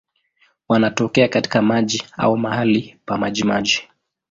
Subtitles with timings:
[0.69, 3.83] Wanatokea katika maji au mahali pa majimaji.